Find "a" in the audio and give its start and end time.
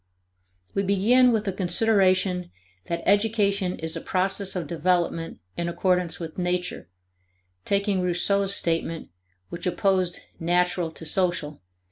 1.47-1.53, 3.95-4.01